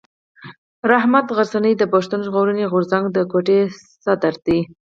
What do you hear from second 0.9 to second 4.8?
رحمت غرڅنی د پښتون ژغورني غورځنګ د کوټي صدر دی.